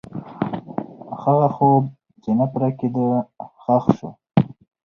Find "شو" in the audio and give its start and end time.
3.97-4.09